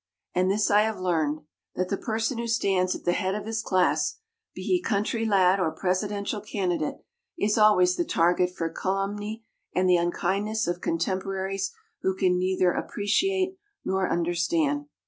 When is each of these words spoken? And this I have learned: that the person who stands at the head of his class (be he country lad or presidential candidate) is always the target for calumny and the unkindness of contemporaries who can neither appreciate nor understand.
And 0.33 0.49
this 0.49 0.71
I 0.71 0.81
have 0.81 0.99
learned: 0.99 1.41
that 1.75 1.89
the 1.89 1.95
person 1.95 2.39
who 2.39 2.47
stands 2.47 2.95
at 2.95 3.03
the 3.05 3.11
head 3.13 3.35
of 3.35 3.45
his 3.45 3.61
class 3.61 4.17
(be 4.55 4.63
he 4.63 4.81
country 4.81 5.25
lad 5.27 5.59
or 5.59 5.69
presidential 5.71 6.41
candidate) 6.41 7.05
is 7.37 7.55
always 7.55 7.95
the 7.97 8.03
target 8.03 8.49
for 8.49 8.67
calumny 8.71 9.43
and 9.75 9.87
the 9.87 9.97
unkindness 9.97 10.65
of 10.65 10.81
contemporaries 10.81 11.71
who 12.01 12.15
can 12.15 12.39
neither 12.39 12.71
appreciate 12.71 13.59
nor 13.85 14.11
understand. 14.11 14.87